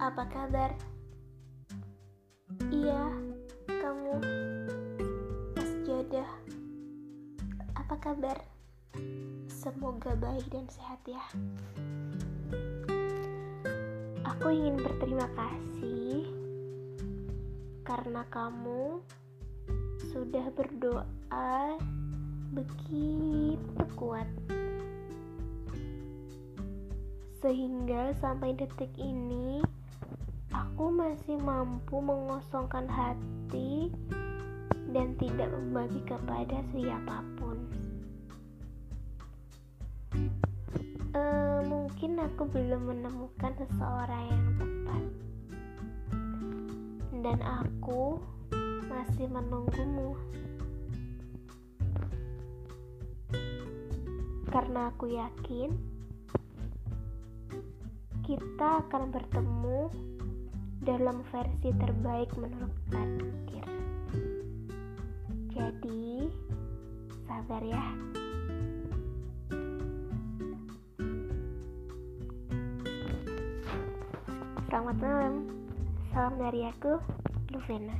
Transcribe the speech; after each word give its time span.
Apa 0.00 0.24
kabar? 0.32 0.72
Iya, 2.72 3.04
kamu 3.68 4.16
Mas 5.52 5.72
Jodoh. 5.84 6.30
Apa 7.76 8.00
kabar? 8.00 8.40
Semoga 9.52 10.16
baik 10.16 10.48
dan 10.48 10.64
sehat 10.72 11.04
ya. 11.04 11.20
Aku 14.24 14.48
ingin 14.48 14.80
berterima 14.80 15.28
kasih 15.36 16.32
karena 17.84 18.24
kamu 18.32 19.04
sudah 20.08 20.48
berdoa 20.56 21.76
begitu 22.56 23.84
kuat 24.00 24.32
sehingga 27.44 28.16
sampai 28.16 28.56
detik 28.56 28.96
ini 28.96 29.60
aku 30.80 30.96
masih 30.96 31.36
mampu 31.36 32.00
mengosongkan 32.00 32.88
hati 32.88 33.92
dan 34.96 35.12
tidak 35.20 35.52
membagi 35.52 36.00
kepada 36.08 36.56
siapa 36.72 37.20
pun. 37.36 37.68
Uh, 41.12 41.60
mungkin 41.68 42.16
aku 42.24 42.48
belum 42.48 42.96
menemukan 42.96 43.52
seseorang 43.60 44.24
yang 44.24 44.46
tepat, 44.56 45.04
dan 47.28 47.38
aku 47.44 48.16
masih 48.88 49.28
menunggumu. 49.28 50.16
karena 54.48 54.90
aku 54.90 55.06
yakin 55.12 55.70
kita 58.26 58.82
akan 58.82 59.14
bertemu 59.14 59.86
dalam 60.80 61.20
versi 61.28 61.68
terbaik 61.76 62.32
menurut 62.40 62.72
takdir. 62.88 63.66
Jadi, 65.52 66.32
sabar 67.28 67.60
ya. 67.60 67.84
Selamat 74.72 74.96
malam. 75.04 75.34
Salam 76.16 76.34
dari 76.40 76.64
aku, 76.64 76.96
Luvena. 77.52 77.96